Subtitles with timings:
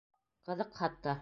[0.47, 1.19] Ҡыҙыҡ хатта.